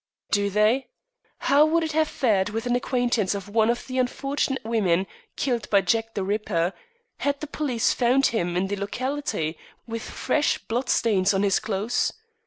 [0.31, 0.87] "Do they?
[1.41, 5.69] How would it have fared with an acquaintance of one of the unfortunate women killed
[5.69, 6.73] by Jack the Ripper
[7.17, 12.13] had the police found him in the locality with fresh blood stains on his clothes?